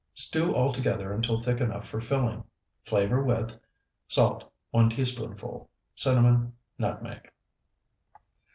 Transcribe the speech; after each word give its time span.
Stew 0.15 0.51
all 0.55 0.73
together 0.73 1.13
until 1.13 1.43
thick 1.43 1.61
enough 1.61 1.87
for 1.87 2.01
filling. 2.01 2.43
Flavor 2.85 3.21
with 3.23 3.55
Salt, 4.07 4.51
1 4.71 4.89
teaspoonful. 4.89 5.69
Cinnamon. 5.93 6.53
Nutmeg. 6.79 7.31